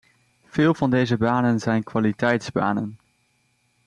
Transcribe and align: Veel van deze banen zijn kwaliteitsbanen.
Veel 0.45 0.73
van 0.73 0.89
deze 0.89 1.17
banen 1.17 1.59
zijn 1.59 1.83
kwaliteitsbanen. 1.83 2.97